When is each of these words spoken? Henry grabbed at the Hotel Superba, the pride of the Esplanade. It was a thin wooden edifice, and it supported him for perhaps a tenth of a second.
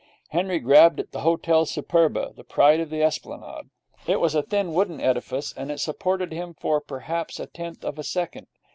Henry 0.29 0.57
grabbed 0.57 0.99
at 0.99 1.11
the 1.11 1.19
Hotel 1.19 1.63
Superba, 1.63 2.33
the 2.35 2.43
pride 2.43 2.79
of 2.79 2.89
the 2.89 3.03
Esplanade. 3.03 3.69
It 4.07 4.19
was 4.19 4.33
a 4.33 4.41
thin 4.41 4.73
wooden 4.73 4.99
edifice, 4.99 5.53
and 5.55 5.69
it 5.69 5.79
supported 5.79 6.31
him 6.33 6.55
for 6.55 6.81
perhaps 6.81 7.39
a 7.39 7.45
tenth 7.45 7.85
of 7.85 7.99
a 7.99 8.03
second. 8.03 8.47